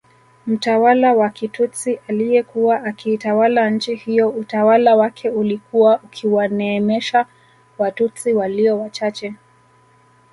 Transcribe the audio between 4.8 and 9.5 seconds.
wake ulikuwa ukiwaneemesha Watutsi walio wachache